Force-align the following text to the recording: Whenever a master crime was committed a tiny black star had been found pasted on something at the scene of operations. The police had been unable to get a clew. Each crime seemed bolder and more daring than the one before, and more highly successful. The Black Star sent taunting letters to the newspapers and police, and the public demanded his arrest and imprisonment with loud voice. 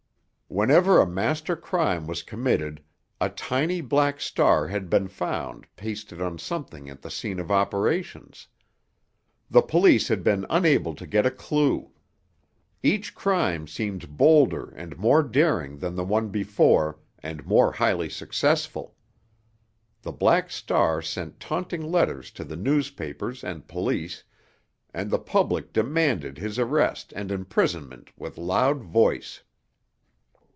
Whenever 0.53 0.99
a 0.99 1.07
master 1.07 1.55
crime 1.55 2.05
was 2.05 2.23
committed 2.23 2.83
a 3.21 3.29
tiny 3.29 3.79
black 3.79 4.19
star 4.19 4.67
had 4.67 4.89
been 4.89 5.07
found 5.07 5.65
pasted 5.77 6.21
on 6.21 6.37
something 6.37 6.89
at 6.89 7.01
the 7.01 7.09
scene 7.09 7.39
of 7.39 7.49
operations. 7.49 8.49
The 9.49 9.61
police 9.61 10.09
had 10.09 10.25
been 10.25 10.45
unable 10.49 10.93
to 10.95 11.07
get 11.07 11.25
a 11.25 11.31
clew. 11.31 11.91
Each 12.83 13.15
crime 13.15 13.65
seemed 13.65 14.17
bolder 14.17 14.71
and 14.75 14.97
more 14.97 15.23
daring 15.23 15.77
than 15.77 15.95
the 15.95 16.03
one 16.03 16.27
before, 16.27 16.99
and 17.19 17.45
more 17.45 17.71
highly 17.71 18.09
successful. 18.09 18.97
The 20.01 20.11
Black 20.11 20.49
Star 20.51 21.01
sent 21.01 21.39
taunting 21.39 21.89
letters 21.89 22.29
to 22.31 22.43
the 22.43 22.57
newspapers 22.57 23.41
and 23.41 23.69
police, 23.69 24.25
and 24.93 25.09
the 25.09 25.17
public 25.17 25.71
demanded 25.71 26.37
his 26.39 26.59
arrest 26.59 27.13
and 27.15 27.31
imprisonment 27.31 28.09
with 28.17 28.37
loud 28.37 28.83
voice. 28.83 29.43